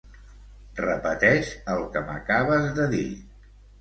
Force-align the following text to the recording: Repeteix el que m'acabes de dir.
Repeteix 0.79 1.51
el 1.73 1.85
que 1.97 2.03
m'acabes 2.09 2.67
de 2.81 2.89
dir. 2.95 3.07